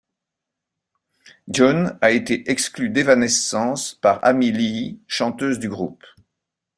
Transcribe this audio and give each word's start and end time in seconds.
John 1.47 1.95
a 2.01 2.09
été 2.09 2.49
exclu 2.49 2.89
d'Evanescence 2.89 3.93
par 3.93 4.17
Amy 4.25 4.51
Lee, 4.51 4.99
chanteuse 5.05 5.59
du 5.59 5.69
groupe. 5.69 6.03